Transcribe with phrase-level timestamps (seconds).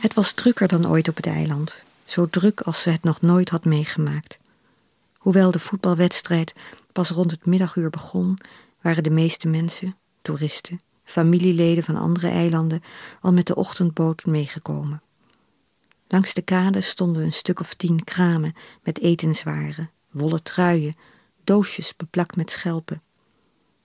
[0.00, 3.48] Het was drukker dan ooit op het eiland, zo druk als ze het nog nooit
[3.48, 4.38] had meegemaakt.
[5.16, 6.54] Hoewel de voetbalwedstrijd
[6.92, 8.38] pas rond het middaguur begon,
[8.80, 12.82] waren de meeste mensen, toeristen, familieleden van andere eilanden,
[13.20, 15.02] al met de ochtendboot meegekomen.
[16.08, 20.96] Langs de kade stonden een stuk of tien kramen met etenswaren, wollen truien,
[21.44, 23.02] doosjes beplakt met schelpen.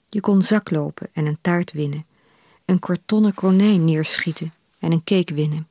[0.10, 2.06] Je kon zaklopen en een taart winnen,
[2.66, 5.68] een kartonnen konijn neerschieten en een cake winnen.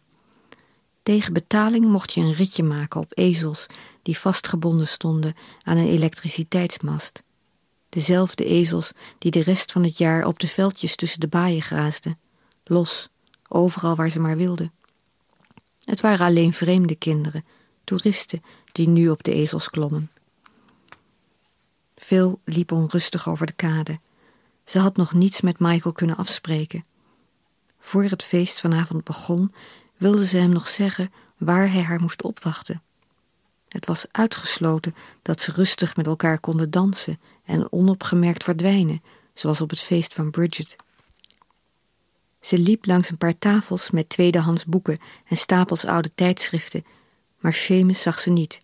[1.04, 3.66] Tegen betaling mocht je een ritje maken op ezels
[4.02, 7.22] die vastgebonden stonden aan een elektriciteitsmast.
[7.88, 12.18] Dezelfde ezels die de rest van het jaar op de veldjes tussen de baaien graasden,
[12.64, 13.08] los,
[13.48, 14.72] overal waar ze maar wilden.
[15.84, 17.44] Het waren alleen vreemde kinderen,
[17.84, 18.42] toeristen,
[18.72, 20.10] die nu op de ezels klommen.
[21.94, 24.00] Phil liep onrustig over de kade.
[24.64, 26.84] Ze had nog niets met Michael kunnen afspreken.
[27.78, 29.50] Voor het feest vanavond begon,
[29.96, 32.82] wilde ze hem nog zeggen waar hij haar moest opwachten.
[33.68, 39.70] Het was uitgesloten dat ze rustig met elkaar konden dansen en onopgemerkt verdwijnen, zoals op
[39.70, 40.76] het feest van Bridget.
[42.40, 46.84] Ze liep langs een paar tafels met tweedehands boeken en stapels oude tijdschriften,
[47.38, 48.58] maar Seamus zag ze niet.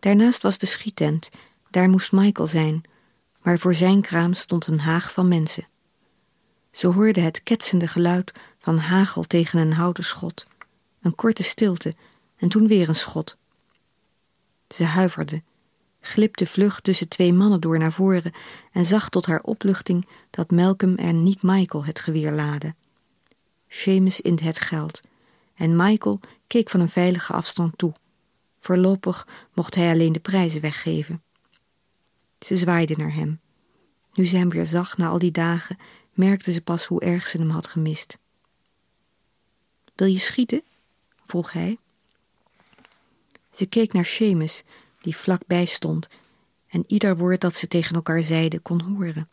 [0.00, 1.28] Daarnaast was de schietent,
[1.70, 2.82] daar moest Michael zijn,
[3.42, 5.66] maar voor zijn kraam stond een haag van mensen.
[6.70, 8.32] Ze hoorde het ketsende geluid
[8.62, 10.46] van hagel tegen een houten schot,
[11.00, 11.94] een korte stilte
[12.36, 13.36] en toen weer een schot.
[14.68, 15.42] Ze huiverde,
[16.00, 18.32] glipte vlug tussen twee mannen door naar voren
[18.72, 22.74] en zag tot haar opluchting dat Malcolm en niet Michael het geweer laadde.
[23.68, 25.00] Seamus in het geld
[25.54, 27.94] en Michael keek van een veilige afstand toe.
[28.58, 31.22] Voorlopig mocht hij alleen de prijzen weggeven.
[32.38, 33.40] Ze zwaaide naar hem.
[34.14, 35.78] Nu ze hem weer zag na al die dagen,
[36.12, 38.18] merkte ze pas hoe erg ze hem had gemist.
[40.02, 40.62] Wil je schieten?
[41.26, 41.78] vroeg hij.
[43.54, 44.62] Ze keek naar Seamus,
[45.00, 46.08] die vlakbij stond,
[46.68, 49.28] en ieder woord dat ze tegen elkaar zeiden kon horen.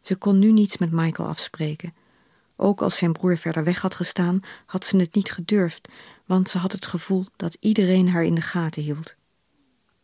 [0.00, 1.94] Ze kon nu niets met Michael afspreken.
[2.56, 5.88] Ook als zijn broer verder weg had gestaan, had ze het niet gedurfd,
[6.24, 9.14] want ze had het gevoel dat iedereen haar in de gaten hield.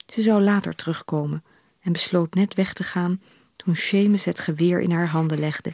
[0.06, 1.44] Ze zou later terugkomen
[1.80, 3.22] en besloot net weg te gaan
[3.56, 5.72] toen Seamus het geweer in haar handen legde.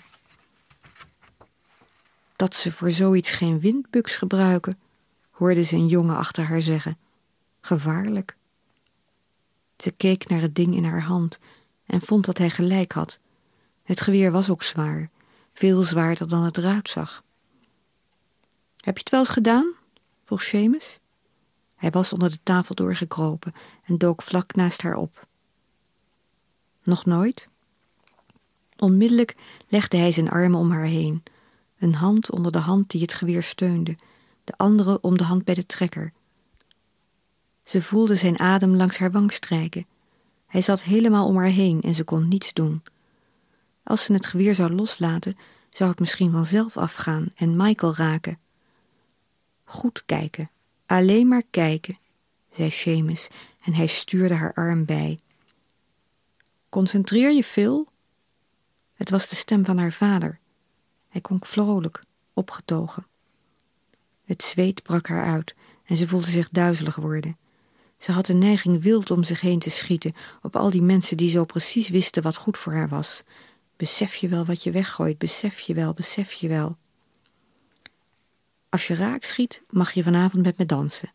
[2.42, 4.78] Dat ze voor zoiets geen windbuks gebruiken,
[5.30, 6.98] hoorde ze een jongen achter haar zeggen.
[7.60, 8.36] Gevaarlijk.
[9.76, 11.38] Ze keek naar het ding in haar hand
[11.86, 13.19] en vond dat hij gelijk had.
[13.82, 15.10] Het geweer was ook zwaar,
[15.52, 17.22] veel zwaarder dan het eruit zag.
[18.76, 19.72] Heb je het wel eens gedaan?
[20.25, 20.98] vroeg Seamus.
[21.75, 23.54] Hij was onder de tafel doorgekropen
[23.84, 25.26] en dook vlak naast haar op.
[26.82, 27.48] Nog nooit?
[28.78, 29.34] Onmiddellijk
[29.69, 31.22] legde hij zijn armen om haar heen,
[31.82, 33.97] een hand onder de hand die het geweer steunde,
[34.44, 36.12] de andere om de hand bij de trekker.
[37.62, 39.87] Ze voelde zijn adem langs haar wang strijken.
[40.47, 42.82] Hij zat helemaal om haar heen en ze kon niets doen.
[43.82, 45.37] Als ze het geweer zou loslaten,
[45.70, 48.38] zou het misschien vanzelf afgaan en Michael raken.
[49.64, 50.50] Goed kijken,
[50.87, 51.99] alleen maar kijken,
[52.50, 53.28] zei Seamus
[53.64, 55.19] en hij stuurde haar arm bij.
[56.69, 57.88] Concentreer je, Phil.
[58.94, 60.41] Het was de stem van haar vader.
[61.12, 62.02] Hij klonk vrolijk,
[62.32, 63.06] opgetogen.
[64.24, 67.36] Het zweet brak haar uit en ze voelde zich duizelig worden.
[67.98, 70.12] Ze had de neiging wild om zich heen te schieten
[70.42, 73.22] op al die mensen die zo precies wisten wat goed voor haar was.
[73.76, 76.76] Besef je wel wat je weggooit, besef je wel, besef je wel.
[78.68, 81.12] Als je raak schiet, mag je vanavond met me dansen,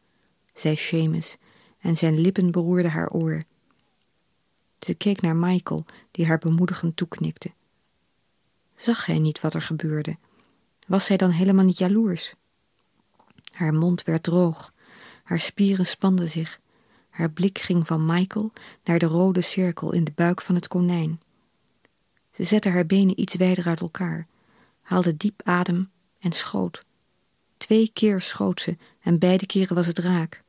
[0.53, 1.37] zei Seamus
[1.79, 3.43] en zijn lippen beroerden haar oor.
[4.79, 7.55] Ze keek naar Michael, die haar bemoedigend toeknikte.
[8.77, 10.17] Zag hij niet wat er gebeurde?
[10.87, 12.33] Was zij dan helemaal niet jaloers?
[13.51, 14.73] Haar mond werd droog,
[15.23, 16.59] haar spieren spanden zich.
[17.09, 18.51] Haar blik ging van Michael
[18.83, 21.21] naar de rode cirkel in de buik van het konijn.
[22.31, 24.27] Ze zette haar benen iets wijder uit elkaar,
[24.81, 25.89] haalde diep adem
[26.19, 26.85] en schoot.
[27.57, 30.43] Twee keer schoot ze en beide keren was het raak.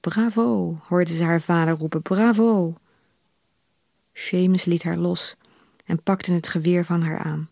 [0.00, 2.76] Bravo, hoorde ze haar vader roepen, bravo.
[4.12, 5.36] Seamus liet haar los
[5.88, 7.50] en pakte het geweer van haar aan.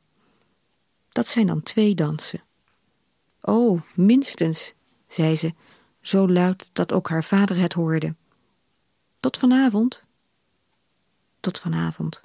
[1.09, 2.41] Dat zijn dan twee dansen.
[3.41, 4.75] Oh, minstens,
[5.09, 5.55] zei ze,
[6.01, 8.15] zo luid dat ook haar vader het hoorde.
[9.21, 10.05] Tot vanavond.
[11.41, 12.23] Tot vanavond.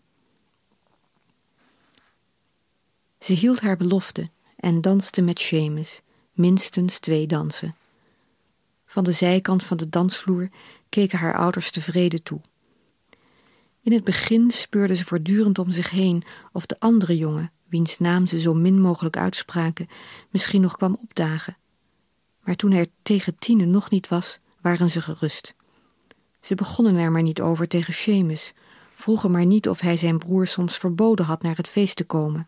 [3.19, 7.75] Ze hield haar belofte en danste met Seamus, minstens twee dansen.
[8.85, 10.49] Van de zijkant van de dansvloer
[10.89, 12.41] keken haar ouders tevreden toe.
[13.83, 18.27] In het begin speurde ze voortdurend om zich heen of de andere jongen, wiens naam
[18.27, 19.87] ze zo min mogelijk uitspraken,
[20.29, 21.57] misschien nog kwam opdagen.
[22.43, 25.55] Maar toen hij tegen Tine nog niet was, waren ze gerust.
[26.41, 28.53] Ze begonnen er maar niet over tegen Seamus,
[28.95, 32.47] vroegen maar niet of hij zijn broer soms verboden had naar het feest te komen.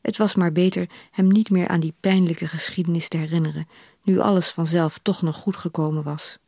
[0.00, 3.68] Het was maar beter hem niet meer aan die pijnlijke geschiedenis te herinneren,
[4.02, 6.38] nu alles vanzelf toch nog goed gekomen was.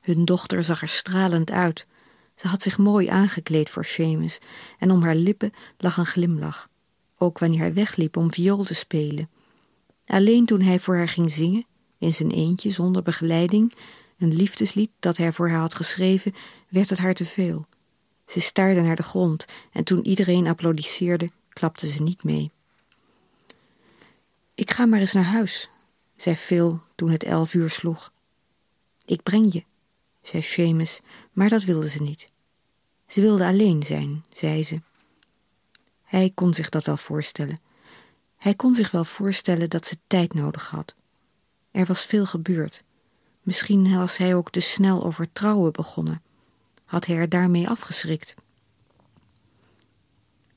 [0.00, 1.86] Hun dochter zag er stralend uit.
[2.34, 4.38] Ze had zich mooi aangekleed voor Seamus
[4.78, 6.68] en om haar lippen lag een glimlach,
[7.16, 9.30] ook wanneer hij wegliep om viool te spelen.
[10.06, 11.66] Alleen toen hij voor haar ging zingen,
[11.98, 13.74] in zijn eentje zonder begeleiding,
[14.18, 16.34] een liefdeslied dat hij voor haar had geschreven,
[16.68, 17.66] werd het haar te veel.
[18.26, 22.50] Ze staarde naar de grond en toen iedereen applaudisseerde, klapte ze niet mee.
[24.54, 25.68] Ik ga maar eens naar huis,
[26.16, 28.12] zei Phil toen het elf uur sloeg.
[29.04, 29.64] Ik breng je,
[30.22, 31.00] zei Seamus,
[31.32, 32.32] maar dat wilde ze niet.
[33.06, 34.80] Ze wilde alleen zijn, zei ze.
[36.02, 37.60] Hij kon zich dat wel voorstellen.
[38.36, 40.94] Hij kon zich wel voorstellen dat ze tijd nodig had.
[41.70, 42.84] Er was veel gebeurd.
[43.42, 46.22] Misschien was hij ook te snel over trouwen begonnen.
[46.84, 48.34] Had hij er daarmee afgeschrikt?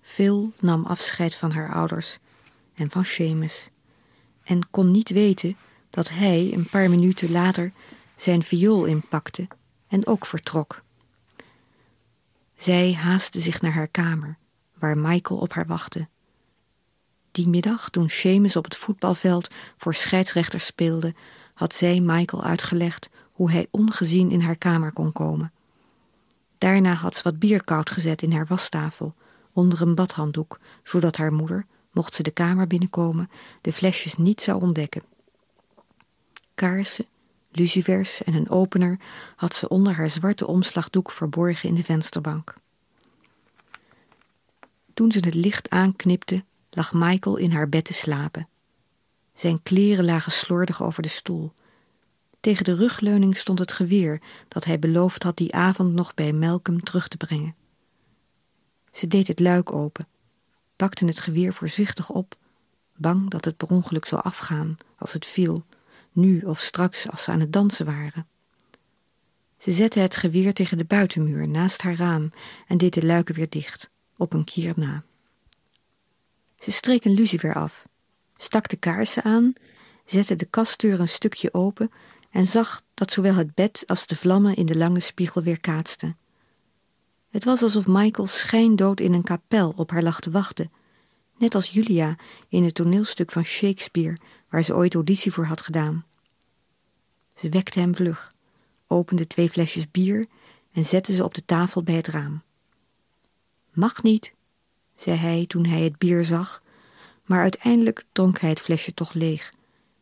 [0.01, 2.17] Phil nam afscheid van haar ouders
[2.73, 3.69] en van Seamus
[4.44, 5.56] en kon niet weten
[5.89, 7.71] dat hij een paar minuten later
[8.15, 9.47] zijn viool inpakte
[9.88, 10.83] en ook vertrok.
[12.56, 14.38] Zij haastte zich naar haar kamer,
[14.79, 16.07] waar Michael op haar wachtte.
[17.31, 19.47] Die middag, toen Seamus op het voetbalveld
[19.77, 21.13] voor scheidsrechter speelde,
[21.53, 25.53] had zij Michael uitgelegd hoe hij ongezien in haar kamer kon komen.
[26.57, 29.15] Daarna had ze wat bier koud gezet in haar wastafel,
[29.51, 33.29] onder een badhanddoek, zodat haar moeder, mocht ze de kamer binnenkomen,
[33.62, 35.03] de flesjes niet zou ontdekken.
[36.56, 37.06] Kaarsen,
[37.55, 38.99] lucifers en een opener
[39.35, 42.53] had ze onder haar zwarte omslagdoek verborgen in de vensterbank.
[44.93, 48.47] Toen ze het licht aanknipte, lag Michael in haar bed te slapen.
[49.33, 51.53] Zijn kleren lagen slordig over de stoel.
[52.39, 56.83] Tegen de rugleuning stond het geweer dat hij beloofd had die avond nog bij Malcolm
[56.83, 57.55] terug te brengen.
[58.91, 60.07] Ze deed het luik open,
[60.75, 62.35] pakte het geweer voorzichtig op,
[62.95, 65.65] bang dat het per ongeluk zou afgaan als het viel,
[66.15, 68.27] nu of straks als ze aan het dansen waren.
[69.57, 72.31] Ze zette het geweer tegen de buitenmuur naast haar raam
[72.67, 75.03] en deed de luiken weer dicht, op een kier na.
[76.59, 77.88] Ze streek een lucifer af,
[78.38, 79.53] stak de kaarsen aan,
[80.06, 81.91] zette de kastdeur een stukje open
[82.31, 86.17] en zag dat zowel het bed als de vlammen in de lange spiegel weer kaatsten.
[87.29, 90.71] Het was alsof Michael schijndood in een kapel op haar lag te wachten,
[91.38, 92.15] net als Julia
[92.50, 94.17] in het toneelstuk van Shakespeare
[94.55, 96.05] waar ze ooit auditie voor had gedaan.
[97.33, 98.31] Ze wekte hem vlug,
[98.87, 100.25] opende twee flesjes bier
[100.71, 102.43] en zette ze op de tafel bij het raam.
[103.71, 104.33] Mag niet,
[104.95, 106.63] zei hij toen hij het bier zag,
[107.25, 109.49] maar uiteindelijk dronk hij het flesje toch leeg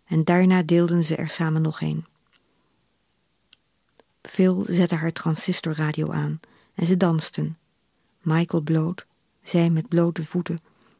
[0.05, 2.05] en daarna deelden ze er samen nog een.
[4.21, 6.39] Phil zette haar transistorradio aan
[6.73, 7.57] en ze dansten.
[8.21, 9.05] Michael bloot,
[9.41, 10.59] zij met blote voeten,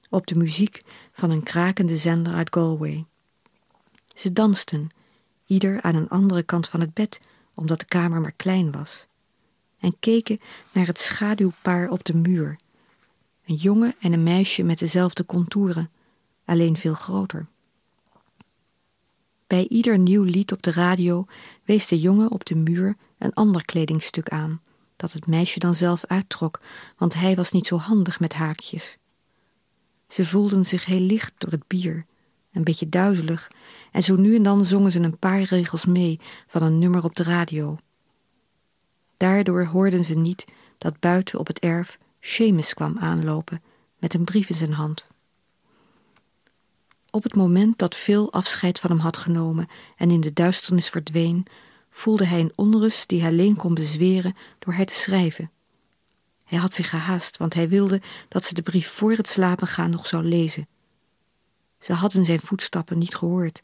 [0.09, 3.05] op de muziek van een krakende zender uit Galway.
[4.13, 4.89] Ze dansten,
[5.45, 7.19] ieder aan een andere kant van het bed,
[7.54, 9.07] omdat de kamer maar klein was,
[9.80, 10.39] en keken
[10.71, 12.60] naar het schaduwpaar op de muur.
[13.45, 15.92] Een jongen en een meisje met dezelfde contouren,
[16.45, 17.48] alleen veel groter.
[19.48, 21.25] Bij ieder nieuw lied op de radio
[21.63, 24.62] wees de jongen op de muur een ander kledingstuk aan,
[24.96, 26.62] dat het meisje dan zelf uittrok,
[26.98, 28.98] want hij was niet zo handig met haakjes.
[30.08, 32.05] Ze voelden zich heel licht door het bier,
[32.53, 33.48] een beetje duizelig,
[33.91, 37.15] en zo nu en dan zongen ze een paar regels mee van een nummer op
[37.15, 37.77] de radio.
[39.17, 40.45] Daardoor hoorden ze niet
[40.77, 43.62] dat buiten op het erf Seamus kwam aanlopen
[44.00, 45.07] met een brief in zijn hand.
[47.10, 49.67] Op het moment dat Phil afscheid van hem had genomen
[49.98, 51.45] en in de duisternis verdween,
[51.89, 55.51] voelde hij een onrust die hij alleen kon bezweren door haar te schrijven.
[56.43, 59.89] Hij had zich gehaast, want hij wilde dat ze de brief voor het slapen gaan
[59.89, 60.67] nog zou lezen.
[61.84, 63.63] Ze hadden zijn voetstappen niet gehoord.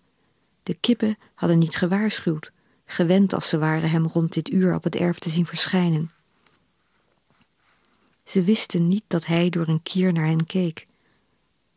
[0.63, 2.51] De kippen hadden niet gewaarschuwd,
[2.85, 6.11] gewend als ze waren hem rond dit uur op het erf te zien verschijnen.
[8.23, 10.87] Ze wisten niet dat hij door een kier naar hen keek.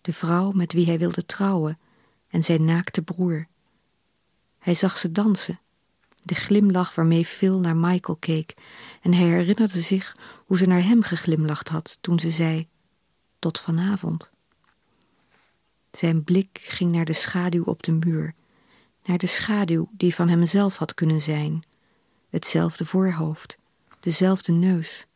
[0.00, 1.78] De vrouw met wie hij wilde trouwen
[2.28, 3.46] en zijn naakte broer.
[4.58, 5.60] Hij zag ze dansen,
[6.22, 8.54] de glimlach waarmee Phil naar Michael keek,
[9.02, 12.68] en hij herinnerde zich hoe ze naar hem geglimlacht had toen ze zei:
[13.38, 14.31] Tot vanavond.
[15.92, 18.34] Zijn blik ging naar de schaduw op de muur,
[19.04, 21.62] naar de schaduw die van hemzelf had kunnen zijn,
[22.30, 23.58] hetzelfde voorhoofd,
[24.00, 25.06] dezelfde neus.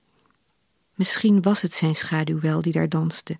[0.94, 3.38] Misschien was het zijn schaduw wel die daar danste,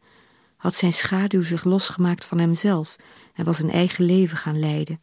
[0.57, 2.97] had zijn schaduw zich losgemaakt van hemzelf
[3.35, 5.01] en was een eigen leven gaan leiden.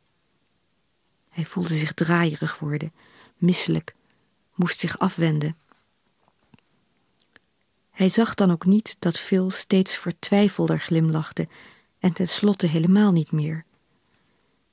[1.29, 2.93] Hij voelde zich draaierig worden,
[3.37, 3.95] misselijk,
[4.55, 5.55] moest zich afwenden.
[7.91, 11.47] Hij zag dan ook niet dat Phil steeds vertwijfelder glimlachte
[12.03, 13.65] en tenslotte helemaal niet meer.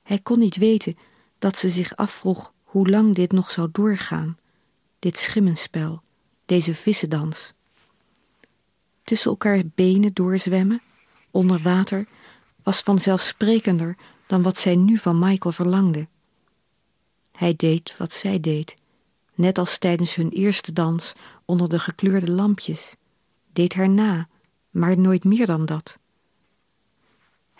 [0.03, 0.97] Hij kon niet weten
[1.39, 4.37] dat ze zich afvroeg hoe lang dit nog zou doorgaan,
[4.99, 6.01] dit schimmenspel,
[6.45, 7.53] deze vissendans.
[9.03, 10.81] Tussen elkaars benen doorzwemmen,
[11.29, 12.05] onder water,
[12.63, 13.97] was vanzelfsprekender
[14.27, 16.07] dan wat zij nu van Michael verlangde.
[17.31, 18.73] Hij deed wat zij deed,
[19.33, 21.13] net als tijdens hun eerste dans
[21.45, 22.95] onder de gekleurde lampjes,
[23.53, 24.27] deed haar na,
[24.69, 25.99] maar nooit meer dan dat.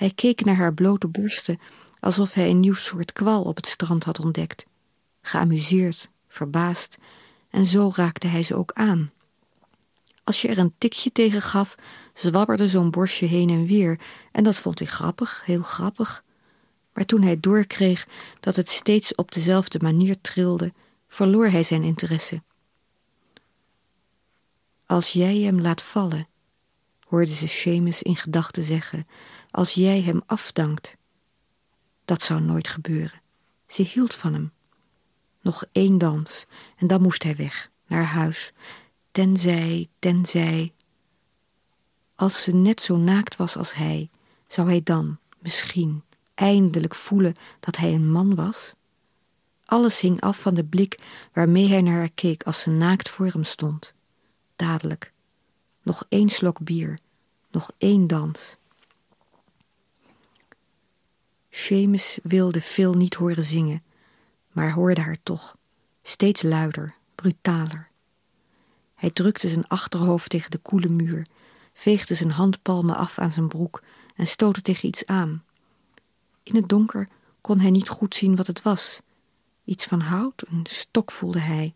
[0.02, 1.60] Hij keek naar haar blote borsten
[2.00, 4.66] alsof hij een nieuw soort kwal op het strand had ontdekt.
[5.22, 6.98] Geamuseerd, verbaasd,
[7.50, 9.12] en zo raakte hij ze ook aan.
[10.24, 11.76] Als je er een tikje tegen gaf,
[12.14, 14.00] zwabberde zo'n borstje heen en weer,
[14.32, 16.24] en dat vond hij grappig, heel grappig.
[16.94, 18.08] Maar toen hij doorkreeg
[18.40, 20.74] dat het steeds op dezelfde manier trilde,
[21.08, 22.44] verloor hij zijn interesse.
[24.86, 26.28] Als jij hem laat vallen,
[27.08, 29.08] hoorde ze Seamus in gedachten zeggen,
[29.52, 30.98] als jij hem afdankt.
[32.06, 33.22] Dat zou nooit gebeuren.
[33.68, 34.52] Ze hield van hem.
[35.42, 36.46] Nog één dans
[36.78, 38.54] en dan moest hij weg, naar huis.
[39.12, 40.74] Tenzij, tenzij.
[42.16, 44.10] Als ze net zo naakt was als hij,
[44.48, 46.04] zou hij dan, misschien,
[46.34, 48.74] eindelijk voelen dat hij een man was?
[49.66, 51.00] Alles hing af van de blik
[51.34, 53.94] waarmee hij naar haar keek als ze naakt voor hem stond.
[54.56, 55.14] Dadelijk.
[55.82, 57.00] Nog één slok bier.
[57.52, 58.58] Nog één dans.
[61.52, 63.84] Seamus wilde Phil niet horen zingen,
[64.52, 65.58] maar hoorde haar toch,
[66.02, 67.90] steeds luider, brutaler.
[68.96, 71.26] Hij drukte zijn achterhoofd tegen de koele muur,
[71.74, 73.84] veegde zijn handpalmen af aan zijn broek
[74.16, 75.44] en stootte tegen iets aan.
[76.44, 77.08] In het donker
[77.42, 79.02] kon hij niet goed zien wat het was.
[79.64, 81.74] Iets van hout, een stok voelde hij.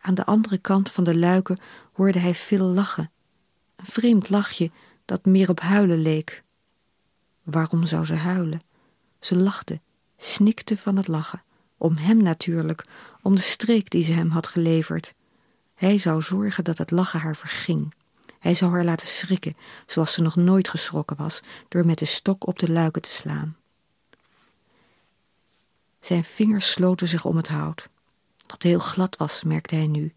[0.00, 1.60] Aan de andere kant van de luiken
[1.92, 3.10] hoorde hij Phil lachen.
[3.76, 4.70] Een vreemd lachje
[5.04, 6.42] dat meer op huilen leek.
[7.42, 8.64] Waarom zou ze huilen?
[9.20, 9.80] Ze lachte,
[10.16, 11.42] snikte van het lachen.
[11.76, 12.84] Om hem natuurlijk,
[13.22, 15.14] om de streek die ze hem had geleverd.
[15.74, 17.94] Hij zou zorgen dat het lachen haar verging.
[18.38, 19.56] Hij zou haar laten schrikken,
[19.86, 23.56] zoals ze nog nooit geschrokken was, door met de stok op de luiken te slaan.
[26.00, 27.88] Zijn vingers sloten zich om het hout.
[28.46, 30.12] Dat heel glad was, merkte hij nu.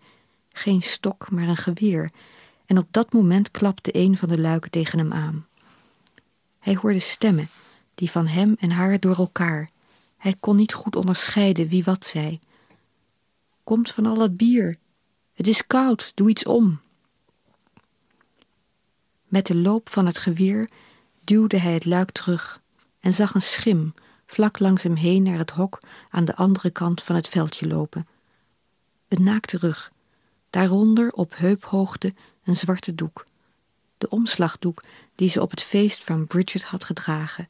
[0.50, 2.10] Geen stok, maar een geweer.
[2.66, 5.48] En op dat moment klapte een van de luiken tegen hem aan.
[6.64, 7.48] Hij hoorde stemmen,
[7.96, 9.70] die van hem en haar door elkaar.
[10.18, 12.40] Hij kon niet goed onderscheiden wie wat zei.
[13.64, 14.76] Komt van al dat bier.
[15.34, 16.82] Het is koud, doe iets om.
[19.28, 20.70] Met de loop van het geweer
[21.24, 22.62] duwde hij het luik terug
[23.00, 23.94] en zag een schim
[24.26, 25.80] vlak langs hem heen naar het hok
[26.10, 28.08] aan de andere kant van het veldje lopen.
[29.08, 29.92] Een naakte rug,
[30.50, 32.12] daaronder op heuphoogte
[32.44, 33.24] een zwarte doek
[34.04, 34.84] de omslagdoek
[35.16, 37.50] die ze op het feest van Bridget had gedragen,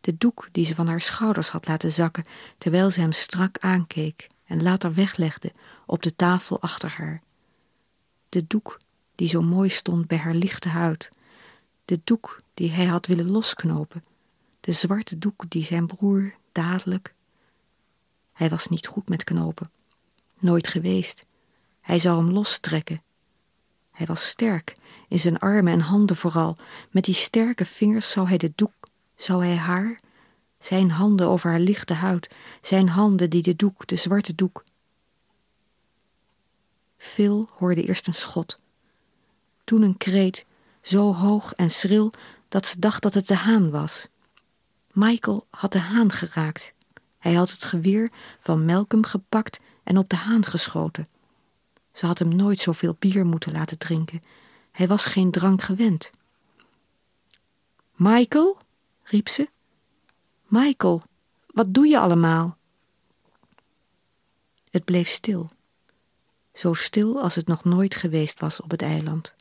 [0.00, 2.24] de doek die ze van haar schouders had laten zakken
[2.58, 5.52] terwijl ze hem strak aankeek en later weglegde
[5.86, 7.22] op de tafel achter haar,
[8.28, 8.78] de doek
[9.14, 11.08] die zo mooi stond bij haar lichte huid,
[11.84, 14.02] de doek die hij had willen losknopen,
[14.60, 17.14] de zwarte doek die zijn broer dadelijk.
[18.32, 19.70] Hij was niet goed met knopen,
[20.38, 21.26] nooit geweest.
[21.80, 23.02] Hij zou hem lostrekken
[23.92, 24.72] hij was sterk,
[25.08, 26.56] in zijn armen en handen vooral.
[26.90, 28.74] Met die sterke vingers zou hij de doek,
[29.16, 29.98] zou hij haar,
[30.58, 34.64] zijn handen over haar lichte huid, zijn handen die de doek, de zwarte doek.
[36.96, 38.62] Phil hoorde eerst een schot,
[39.64, 40.46] toen een kreet,
[40.80, 42.12] zo hoog en schril
[42.48, 44.08] dat ze dacht dat het de haan was.
[44.92, 46.72] Michael had de haan geraakt.
[47.18, 51.06] Hij had het geweer van Malcolm gepakt en op de haan geschoten.
[51.92, 54.20] Ze had hem nooit zoveel bier moeten laten drinken.
[54.70, 56.10] Hij was geen drank gewend.
[57.94, 58.58] Michael,
[59.02, 59.48] riep ze.
[60.46, 61.02] Michael,
[61.46, 62.56] wat doe je allemaal?
[64.70, 65.48] Het bleef stil.
[66.52, 69.34] Zo stil als het nog nooit geweest was op het eiland.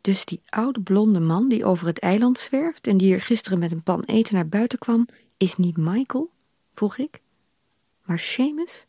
[0.00, 3.72] Dus die oude blonde man die over het eiland zwerft en die er gisteren met
[3.72, 5.06] een pan eten naar buiten kwam,
[5.36, 6.30] is niet Michael?
[6.74, 7.20] vroeg ik.
[8.02, 8.86] Maar Seamus?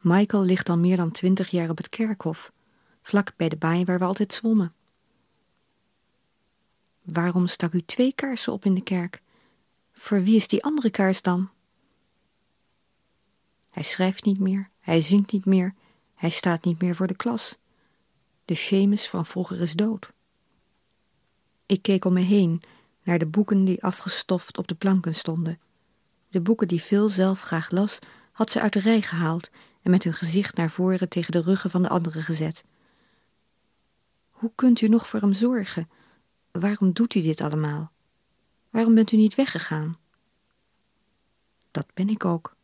[0.00, 2.52] Michael ligt al meer dan twintig jaar op het kerkhof,
[3.02, 4.74] vlak bij de baai waar we altijd zwommen.
[7.02, 9.22] Waarom stak u twee kaarsen op in de kerk?
[9.92, 11.50] Voor wie is die andere kaars dan?
[13.70, 15.74] Hij schrijft niet meer, hij zingt niet meer,
[16.14, 17.58] hij staat niet meer voor de klas.
[18.44, 20.12] De Seamus van vroeger is dood.
[21.66, 22.62] Ik keek om me heen,
[23.02, 25.60] naar de boeken die afgestoft op de planken stonden.
[26.32, 27.98] De boeken die Phil zelf graag las,
[28.32, 29.50] had ze uit de rij gehaald
[29.82, 32.64] en met hun gezicht naar voren tegen de ruggen van de anderen gezet.
[34.30, 35.90] Hoe kunt u nog voor hem zorgen?
[36.50, 37.92] Waarom doet u dit allemaal?
[38.70, 39.98] Waarom bent u niet weggegaan?
[41.70, 42.56] Dat ben ik ook.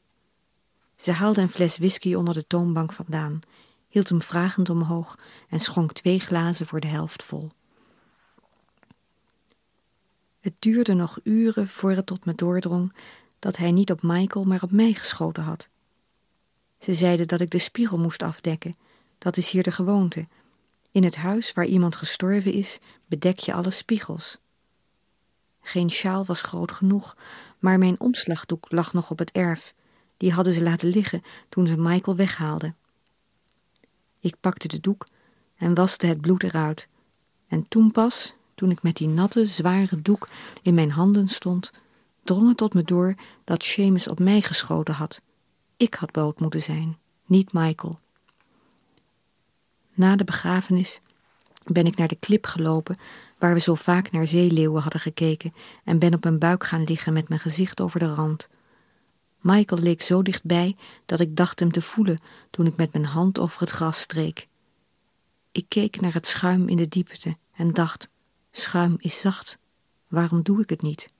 [0.96, 3.40] Ze haalde een fles whisky onder de toonbank vandaan,
[3.88, 7.50] hield hem vragend omhoog en schonk twee glazen voor de helft vol.
[10.40, 12.92] Het duurde nog uren voor het tot me doordrong
[13.38, 15.68] dat hij niet op Michael, maar op mij geschoten had.
[16.78, 18.76] Ze zeiden dat ik de spiegel moest afdekken.
[19.18, 20.26] Dat is hier de gewoonte.
[20.90, 24.38] In het huis waar iemand gestorven is, bedek je alle spiegels.
[25.60, 27.16] Geen sjaal was groot genoeg,
[27.58, 29.74] maar mijn omslagdoek lag nog op het erf.
[30.16, 32.76] Die hadden ze laten liggen toen ze Michael weghaalden.
[34.20, 35.06] Ik pakte de doek
[35.56, 36.88] en waste het bloed eruit.
[37.46, 40.28] En toen pas, toen ik met die natte, zware doek
[40.62, 41.72] in mijn handen stond,
[42.28, 45.22] drong het tot me door dat Seamus op mij geschoten had.
[45.76, 48.00] Ik had dood moeten zijn, niet Michael.
[49.94, 51.00] Na de begrafenis
[51.64, 52.98] ben ik naar de klip gelopen
[53.38, 55.54] waar we zo vaak naar zeeleeuwen hadden gekeken
[55.84, 58.48] en ben op mijn buik gaan liggen met mijn gezicht over de rand.
[59.40, 63.38] Michael leek zo dichtbij dat ik dacht hem te voelen toen ik met mijn hand
[63.38, 64.48] over het gras streek.
[65.52, 68.08] Ik keek naar het schuim in de diepte en dacht:
[68.50, 69.58] schuim is zacht,
[70.08, 71.16] waarom doe ik het niet?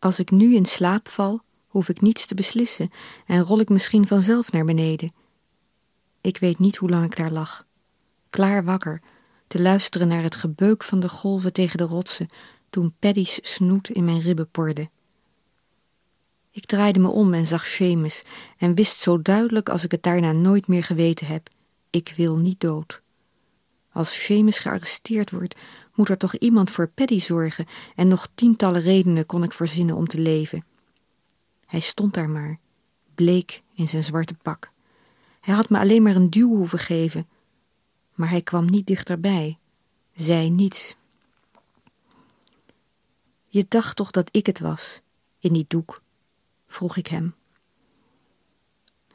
[0.00, 2.90] Als ik nu in slaap val, hoef ik niets te beslissen
[3.26, 5.12] en rol ik misschien vanzelf naar beneden.
[6.20, 7.66] Ik weet niet hoe lang ik daar lag,
[8.30, 9.02] klaar wakker,
[9.46, 12.28] te luisteren naar het gebeuk van de golven tegen de rotsen
[12.70, 14.90] toen Paddy's snoet in mijn ribben porde.
[16.50, 18.22] Ik draaide me om en zag Seamus
[18.58, 21.48] en wist zo duidelijk als ik het daarna nooit meer geweten heb:
[21.90, 23.02] ik wil niet dood.
[23.92, 25.54] Als Seamus gearresteerd wordt,
[26.00, 27.66] moet er toch iemand voor Paddy zorgen
[27.96, 30.64] en nog tientallen redenen kon ik verzinnen om te leven.
[31.66, 32.58] Hij stond daar maar,
[33.14, 34.72] bleek in zijn zwarte pak.
[35.40, 37.28] Hij had me alleen maar een duw hoeven geven,
[38.14, 39.58] maar hij kwam niet dichterbij,
[40.14, 40.96] zei niets.
[43.46, 45.00] Je dacht toch dat ik het was,
[45.38, 46.02] in die doek,
[46.66, 47.34] vroeg ik hem.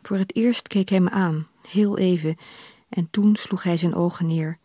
[0.01, 2.38] Voor het eerst keek hij me aan, heel even,
[2.89, 4.60] en toen sloeg hij zijn ogen neer.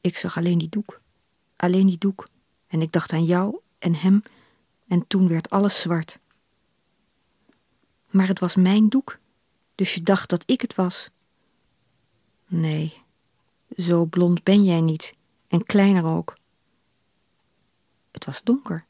[0.00, 0.98] Ik zag alleen die doek,
[1.56, 2.26] alleen die doek,
[2.66, 4.22] en ik dacht aan jou en hem,
[4.88, 6.18] en toen werd alles zwart.
[8.10, 9.18] Maar het was mijn doek,
[9.74, 11.10] dus je dacht dat ik het was.
[12.46, 13.02] Nee,
[13.76, 15.14] zo blond ben jij niet,
[15.48, 16.36] en kleiner ook.
[18.10, 18.84] Het was donker.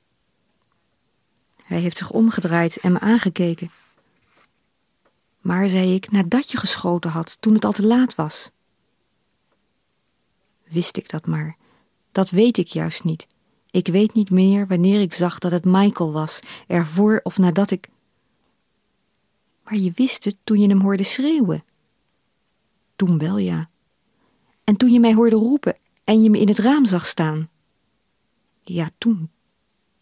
[1.64, 3.70] Hij heeft zich omgedraaid en me aangekeken.
[5.40, 8.50] Maar, zei ik, nadat je geschoten had, toen het al te laat was.
[10.70, 11.56] Wist ik dat maar.
[12.12, 13.26] Dat weet ik juist niet.
[13.70, 17.88] Ik weet niet meer wanneer ik zag dat het Michael was, ervoor of nadat ik.
[19.64, 21.64] Maar je wist het toen je hem hoorde schreeuwen.
[22.96, 23.70] Toen wel, ja.
[24.64, 27.48] En toen je mij hoorde roepen en je me in het raam zag staan.
[28.62, 29.30] Ja, toen.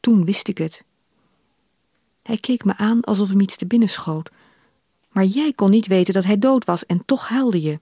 [0.01, 0.85] Toen wist ik het.
[2.23, 4.31] Hij keek me aan alsof hem iets te binnen schoot.
[5.11, 7.81] Maar jij kon niet weten dat hij dood was en toch huilde je.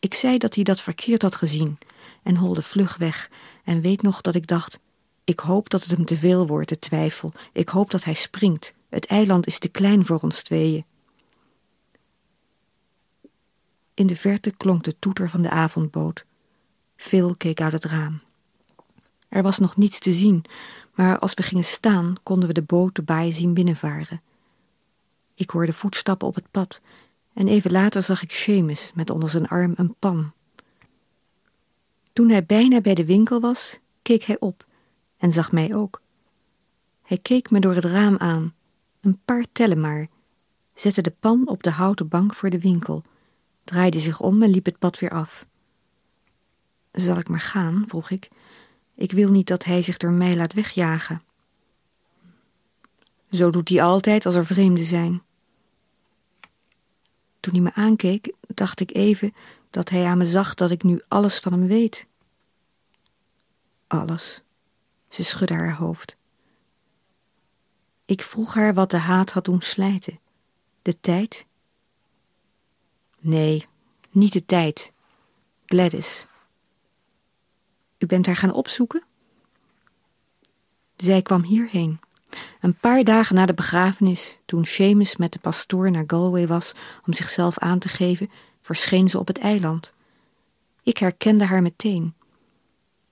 [0.00, 1.78] Ik zei dat hij dat verkeerd had gezien
[2.22, 3.30] en holde vlug weg
[3.64, 4.80] en weet nog dat ik dacht:
[5.24, 7.32] ik hoop dat het hem te veel wordt, de twijfel.
[7.52, 8.74] Ik hoop dat hij springt.
[8.88, 10.84] Het eiland is te klein voor ons tweeën.
[13.94, 16.24] In de verte klonk de toeter van de avondboot.
[16.96, 18.20] Phil keek uit het raam.
[19.28, 20.44] Er was nog niets te zien,
[20.94, 24.22] maar als we gingen staan konden we de boot de baai zien binnenvaren.
[25.34, 26.80] Ik hoorde voetstappen op het pad
[27.32, 30.32] en even later zag ik Seamus met onder zijn arm een pan.
[32.12, 34.66] Toen hij bijna bij de winkel was, keek hij op
[35.16, 36.02] en zag mij ook.
[37.02, 38.54] Hij keek me door het raam aan,
[39.00, 40.08] een paar tellen maar,
[40.74, 43.02] zette de pan op de houten bank voor de winkel,
[43.64, 45.46] draaide zich om en liep het pad weer af.
[46.92, 47.84] Zal ik maar gaan?
[47.86, 48.28] vroeg ik.
[48.94, 51.22] Ik wil niet dat hij zich door mij laat wegjagen.
[53.30, 55.22] Zo doet hij altijd als er vreemden zijn.
[57.40, 59.34] Toen hij me aankeek, dacht ik even
[59.70, 62.06] dat hij aan me zag dat ik nu alles van hem weet.
[63.86, 64.42] Alles.
[65.08, 66.16] Ze schudde haar hoofd.
[68.04, 70.20] Ik vroeg haar wat de haat had doen slijten.
[70.82, 71.46] De tijd?
[73.18, 73.66] Nee,
[74.10, 74.92] niet de tijd.
[75.66, 76.26] Gladys.
[77.98, 79.04] U bent haar gaan opzoeken?
[80.96, 82.00] Zij kwam hierheen.
[82.60, 86.72] Een paar dagen na de begrafenis, toen Seamus met de pastoor naar Galway was
[87.06, 88.30] om zichzelf aan te geven,
[88.62, 89.92] verscheen ze op het eiland.
[90.82, 92.14] Ik herkende haar meteen.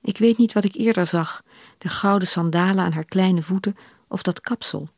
[0.03, 1.43] Ik weet niet wat ik eerder zag,
[1.79, 3.77] de gouden sandalen aan haar kleine voeten
[4.09, 4.89] of dat kapsel.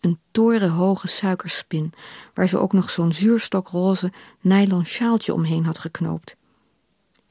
[0.00, 1.92] Een torenhoge suikerspin,
[2.34, 6.36] waar ze ook nog zo'n zuurstokroze nylon sjaaltje omheen had geknoopt.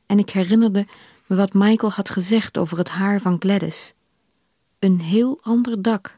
[0.06, 0.86] En ik herinnerde
[1.28, 3.94] me wat Michael had gezegd over het haar van Gladys.
[4.86, 6.18] Een heel ander dak.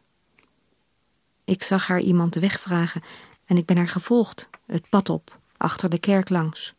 [1.44, 3.04] Ik zag haar iemand wegvragen
[3.46, 6.74] en ik ben haar gevolgd, het pad op, achter de kerk langs.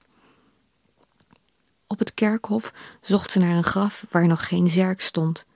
[1.86, 5.46] Op het kerkhof zocht ze naar een graf waar nog geen zerk stond.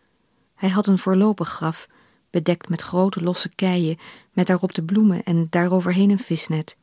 [0.54, 1.88] Hij had een voorlopig graf,
[2.30, 3.98] bedekt met grote losse keien,
[4.32, 6.76] met daarop de bloemen en daaroverheen een visnet.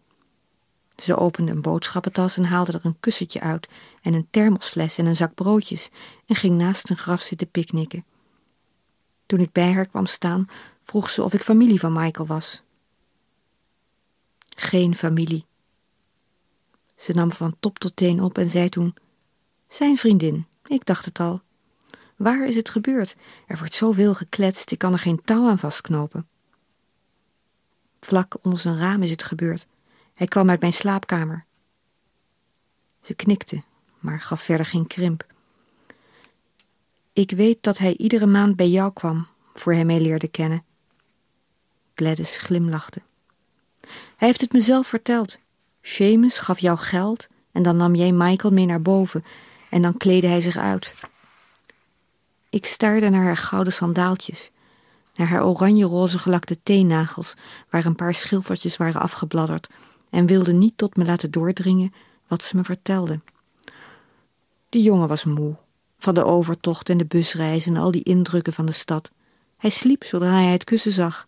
[0.96, 3.68] Ze opende een boodschappentas en haalde er een kussentje uit
[4.02, 5.90] en een thermosfles en een zak broodjes
[6.26, 8.06] en ging naast een graf zitten picknicken.
[9.30, 10.48] Toen ik bij haar kwam staan,
[10.82, 12.62] vroeg ze of ik familie van Michael was.
[14.50, 15.46] Geen familie.
[16.96, 18.96] Ze nam van top tot teen op en zei toen:
[19.68, 21.42] Zijn vriendin, ik dacht het al.
[22.16, 23.16] Waar is het gebeurd?
[23.48, 26.28] Er wordt zoveel gekletst, ik kan er geen touw aan vastknopen.
[28.00, 29.68] Vlak onder zijn raam is het gebeurd.
[30.14, 31.46] Hij kwam uit mijn slaapkamer.
[33.02, 33.64] Ze knikte,
[34.00, 35.26] maar gaf verder geen krimp.
[37.20, 40.64] Ik weet dat hij iedere maand bij jou kwam, voor hij mij leerde kennen.
[41.96, 43.02] Gladys glimlachte.
[44.16, 45.38] Hij heeft het mezelf verteld.
[45.82, 49.24] Seamus gaf jou geld en dan nam jij Michael mee naar boven
[49.70, 50.94] en dan kleedde hij zich uit.
[52.50, 54.52] Ik staarde naar haar gouden sandaaltjes,
[55.16, 57.34] naar haar oranje-roze gelakte teennagels,
[57.70, 59.70] waar een paar schilfertjes waren afgebladderd,
[60.10, 61.94] en wilde niet tot me laten doordringen
[62.28, 63.20] wat ze me vertelde.
[64.70, 65.58] De jongen was moe,
[66.00, 69.12] van de overtocht en de busreis en al die indrukken van de stad.
[69.58, 71.28] Hij sliep zodra hij het kussen zag.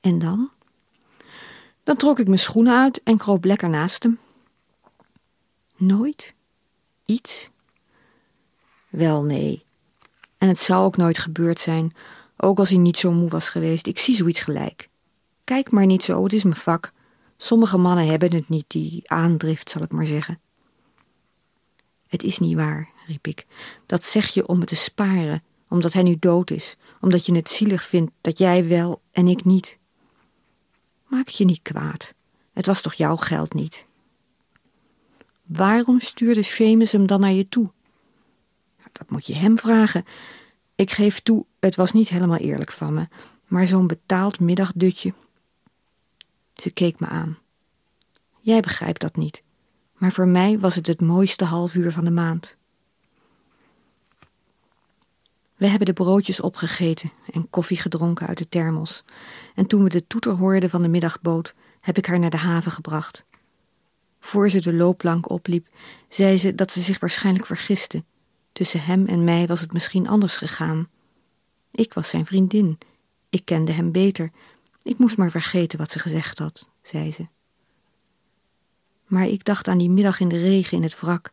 [0.00, 0.50] En dan?
[1.84, 4.18] Dan trok ik mijn schoenen uit en kroop lekker naast hem.
[5.76, 6.34] Nooit?
[7.04, 7.50] Iets?
[8.88, 9.64] Wel, nee.
[10.38, 11.94] En het zou ook nooit gebeurd zijn,
[12.36, 13.86] ook als hij niet zo moe was geweest.
[13.86, 14.88] Ik zie zoiets gelijk.
[15.44, 16.92] Kijk maar niet zo, het is mijn vak.
[17.36, 20.40] Sommige mannen hebben het niet, die aandrift, zal ik maar zeggen.
[22.08, 23.46] Het is niet waar, riep ik.
[23.86, 27.50] Dat zeg je om me te sparen, omdat hij nu dood is, omdat je het
[27.50, 29.78] zielig vindt dat jij wel en ik niet.
[31.06, 32.14] Maak je niet kwaad.
[32.52, 33.86] Het was toch jouw geld niet?
[35.42, 37.70] Waarom stuurde Seamus hem dan naar je toe?
[38.92, 40.04] Dat moet je hem vragen.
[40.74, 43.08] Ik geef toe, het was niet helemaal eerlijk van me,
[43.46, 45.12] maar zo'n betaald middagdutje.
[46.54, 47.38] Ze keek me aan.
[48.40, 49.42] Jij begrijpt dat niet,
[49.92, 52.57] maar voor mij was het het mooiste half uur van de maand.
[55.58, 59.04] We hebben de broodjes opgegeten en koffie gedronken uit de thermos.
[59.54, 62.72] En toen we de toeter hoorden van de middagboot, heb ik haar naar de haven
[62.72, 63.24] gebracht.
[64.20, 65.68] Voor ze de loopplank opliep,
[66.08, 68.04] zei ze dat ze zich waarschijnlijk vergiste.
[68.52, 70.88] Tussen hem en mij was het misschien anders gegaan.
[71.70, 72.78] Ik was zijn vriendin.
[73.30, 74.30] Ik kende hem beter.
[74.82, 77.26] Ik moest maar vergeten wat ze gezegd had, zei ze.
[79.06, 81.30] Maar ik dacht aan die middag in de regen in het wrak,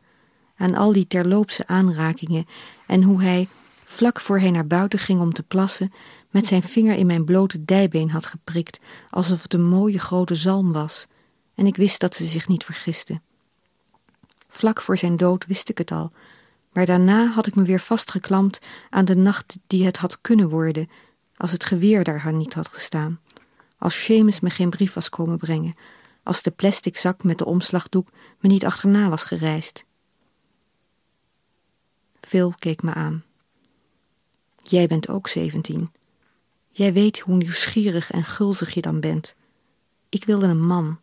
[0.56, 2.46] aan al die terloopse aanrakingen
[2.88, 3.48] en hoe hij,
[3.86, 5.94] vlak voor hij naar buiten ging om te plassen,
[6.30, 10.72] met zijn vinger in mijn blote dijbeen had geprikt, alsof het een mooie grote zalm
[10.74, 11.08] was,
[11.56, 13.22] en ik wist dat ze zich niet vergiste.
[14.48, 16.12] Vlak voor zijn dood wist ik het al,
[16.72, 20.90] maar daarna had ik me weer vastgeklampt aan de nacht die het had kunnen worden,
[21.38, 23.20] als het geweer daar niet had gestaan,
[23.78, 25.76] als Seamus me geen brief was komen brengen,
[26.24, 29.86] als de plastic zak met de omslagdoek me niet achterna was gereisd.
[32.22, 33.24] Phil keek me aan.
[34.70, 35.92] Jij bent ook zeventien.
[36.72, 39.36] Jij weet hoe nieuwsgierig en gulzig je dan bent.
[40.10, 41.00] Ik wilde een man.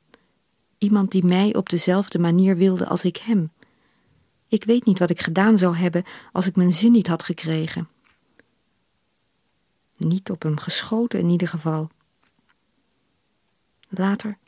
[0.79, 3.53] Iemand die mij op dezelfde manier wilde als ik hem.
[4.49, 7.89] Ik weet niet wat ik gedaan zou hebben als ik mijn zin niet had gekregen.
[9.97, 11.91] Niet op hem geschoten in ieder geval.
[13.89, 14.39] Later,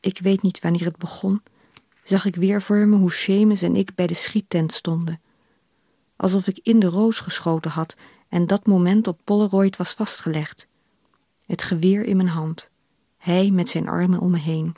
[0.00, 1.42] ik weet niet wanneer het begon,
[2.02, 5.20] zag ik weer voor me hoe Seamus en ik bij de schiettent stonden.
[6.16, 7.96] Alsof ik in de roos geschoten had
[8.28, 10.66] en dat moment op Polaroid was vastgelegd.
[11.46, 12.70] Het geweer in mijn hand,
[13.16, 14.74] hij met zijn armen om me heen.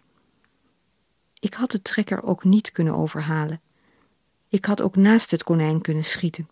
[1.41, 3.61] Ik had de trekker ook niet kunnen overhalen.
[4.49, 6.49] Ik had ook naast het konijn kunnen schieten.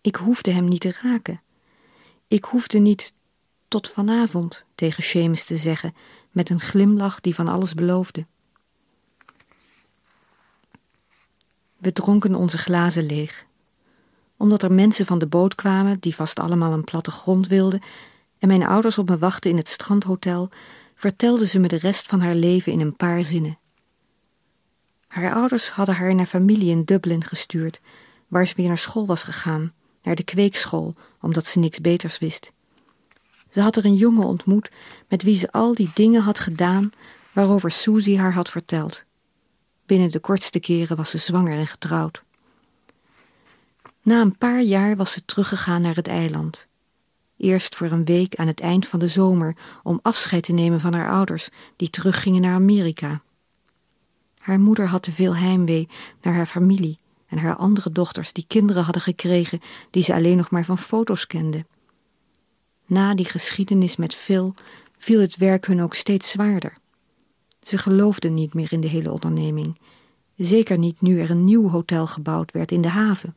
[0.00, 1.40] Ik hoefde hem niet te raken.
[2.28, 3.12] Ik hoefde niet
[3.68, 5.94] tot vanavond tegen Seamus te zeggen,
[6.30, 8.26] met een glimlach die van alles beloofde.
[11.76, 13.46] We dronken onze glazen leeg.
[14.36, 17.82] Omdat er mensen van de boot kwamen die vast allemaal een platte grond wilden
[18.38, 20.50] en mijn ouders op me wachten in het strandhotel,
[20.94, 23.58] vertelde ze me de rest van haar leven in een paar zinnen.
[25.08, 27.80] Haar ouders hadden haar naar familie in Dublin gestuurd,
[28.28, 32.52] waar ze weer naar school was gegaan, naar de kweekschool, omdat ze niks beters wist.
[33.50, 34.70] Ze had er een jongen ontmoet
[35.08, 36.90] met wie ze al die dingen had gedaan
[37.32, 39.04] waarover Susie haar had verteld.
[39.86, 42.22] Binnen de kortste keren was ze zwanger en getrouwd.
[44.04, 46.66] Na een paar jaar was ze teruggegaan naar het eiland.
[47.36, 50.94] Eerst voor een week aan het eind van de zomer om afscheid te nemen van
[50.94, 53.22] haar ouders, die teruggingen naar Amerika.
[54.38, 55.88] Haar moeder had te veel heimwee
[56.22, 60.50] naar haar familie en haar andere dochters die kinderen hadden gekregen die ze alleen nog
[60.50, 61.66] maar van foto's kende.
[62.86, 64.54] Na die geschiedenis met Phil
[64.98, 66.76] viel het werk hun ook steeds zwaarder.
[67.62, 69.80] Ze geloofden niet meer in de hele onderneming,
[70.36, 73.34] zeker niet nu er een nieuw hotel gebouwd werd in de haven.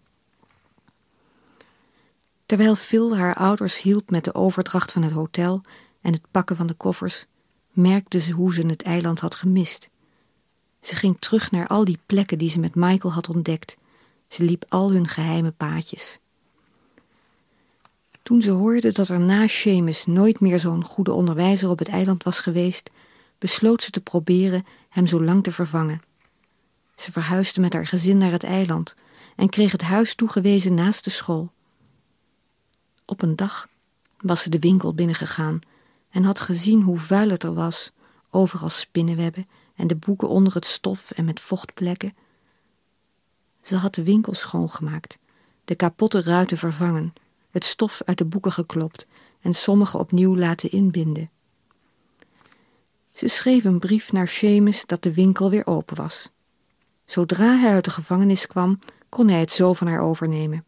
[2.48, 5.62] Terwijl Phil haar ouders hielp met de overdracht van het hotel
[6.02, 7.26] en het pakken van de koffers,
[7.72, 9.90] merkte ze hoe ze het eiland had gemist.
[10.82, 13.78] Ze ging terug naar al die plekken die ze met Michael had ontdekt.
[14.28, 16.20] Ze liep al hun geheime paadjes.
[18.24, 22.24] Toen ze hoorde dat er na Seamus nooit meer zo'n goede onderwijzer op het eiland
[22.24, 22.92] was geweest,
[23.38, 26.02] besloot ze te proberen hem zo lang te vervangen.
[26.96, 28.96] Ze verhuisde met haar gezin naar het eiland
[29.36, 31.56] en kreeg het huis toegewezen naast de school.
[33.10, 33.68] Op een dag
[34.18, 35.60] was ze de winkel binnengegaan
[36.10, 37.92] en had gezien hoe vuil het er was,
[38.30, 42.16] overal spinnenwebben en de boeken onder het stof en met vochtplekken.
[43.62, 45.18] Ze had de winkel schoongemaakt,
[45.66, 47.14] de kapotte ruiten vervangen,
[47.52, 49.08] het stof uit de boeken geklopt
[49.42, 51.30] en sommige opnieuw laten inbinden.
[53.14, 56.32] Ze schreef een brief naar Seamus dat de winkel weer open was.
[57.06, 60.66] Zodra hij uit de gevangenis kwam, kon hij het zo van haar overnemen.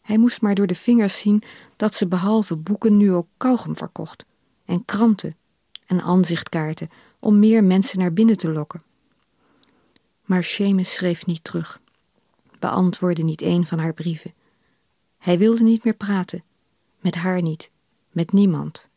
[0.00, 1.42] Hij moest maar door de vingers zien
[1.76, 4.26] dat ze behalve boeken nu ook kauwgom verkocht
[4.64, 5.34] en kranten
[5.86, 8.82] en aanzichtkaarten om meer mensen naar binnen te lokken.
[10.24, 11.80] Maar Seamus schreef niet terug,
[12.58, 14.34] beantwoordde niet een van haar brieven.
[15.18, 16.44] Hij wilde niet meer praten,
[17.00, 17.70] met haar niet,
[18.10, 18.88] met niemand,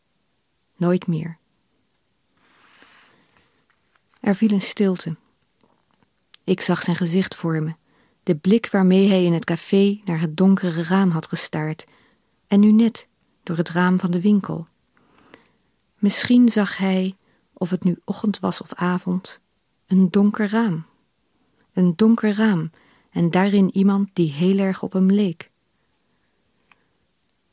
[0.76, 1.38] nooit meer.
[4.20, 5.16] Er viel een stilte.
[6.44, 7.74] Ik zag zijn gezicht voor me,
[8.24, 11.84] de blik waarmee hij in het café naar het donkere raam had gestaard,
[12.46, 13.08] en nu net
[13.42, 14.66] door het raam van de winkel.
[15.98, 17.16] Misschien zag hij,
[17.52, 19.40] of het nu ochtend was of avond,
[19.86, 20.84] een donker raam.
[21.72, 22.70] Een donker raam
[23.10, 25.50] en daarin iemand die heel erg op hem leek.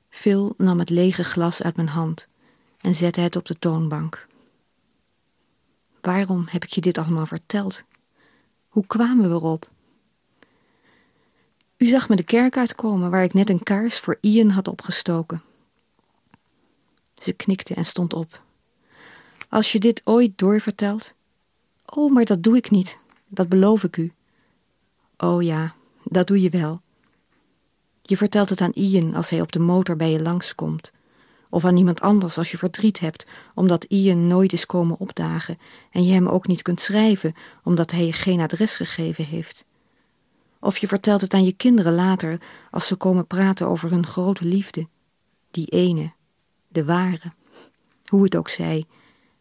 [0.10, 2.28] Phil nam het lege glas uit mijn hand
[2.82, 4.28] en zette het op de toonbank.
[6.02, 7.84] Waarom heb ik je dit allemaal verteld?
[8.68, 9.70] Hoe kwamen we erop?
[11.82, 15.42] U zag me de kerk uitkomen waar ik net een kaars voor Ian had opgestoken.
[17.18, 18.44] Ze knikte en stond op.
[19.50, 21.14] Als je dit ooit doorvertelt.
[21.86, 24.14] Oh, maar dat doe ik niet, dat beloof ik u.
[25.18, 26.82] Oh ja, dat doe je wel.
[28.02, 30.92] Je vertelt het aan Ian als hij op de motor bij je langskomt.
[31.50, 35.58] Of aan iemand anders als je verdriet hebt, omdat Ian nooit is komen opdagen
[35.92, 39.66] en je hem ook niet kunt schrijven, omdat hij je geen adres gegeven heeft.
[40.64, 44.46] Of je vertelt het aan je kinderen later als ze komen praten over hun grote
[44.46, 44.88] liefde.
[45.52, 46.14] Die ene,
[46.68, 47.32] de ware.
[48.06, 48.86] Hoe het ook zij,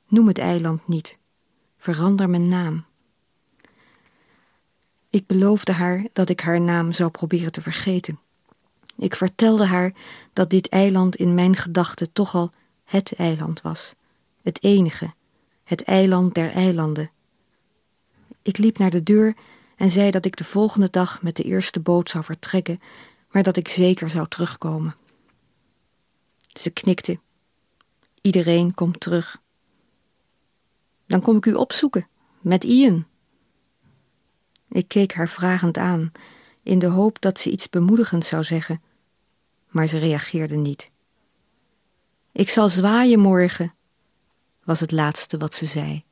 [0.09, 1.19] noem het eiland niet.
[1.77, 2.85] Verander mijn naam.
[5.11, 8.21] Ik beloofde haar dat ik haar naam zou proberen te vergeten.
[8.97, 9.93] Ik vertelde haar
[10.33, 12.53] dat dit eiland in mijn gedachten toch al
[12.85, 13.95] het eiland was,
[14.43, 15.13] het enige,
[15.65, 17.11] het eiland der eilanden.
[18.43, 19.37] Ik liep naar de deur
[19.81, 22.81] en zei dat ik de volgende dag met de eerste boot zou vertrekken,
[23.31, 24.95] maar dat ik zeker zou terugkomen.
[26.47, 27.21] Ze knikte.
[28.21, 29.43] Iedereen komt terug.
[31.07, 32.09] Dan kom ik u opzoeken,
[32.41, 33.07] met Ian.
[34.69, 36.13] Ik keek haar vragend aan,
[36.63, 38.83] in de hoop dat ze iets bemoedigends zou zeggen,
[39.69, 40.91] maar ze reageerde niet.
[42.33, 43.75] Ik zal zwaaien morgen,
[44.65, 46.05] was het laatste wat ze zei.